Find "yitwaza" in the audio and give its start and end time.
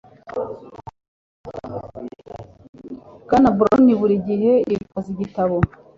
4.69-5.09